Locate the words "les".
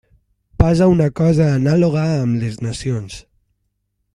2.45-2.59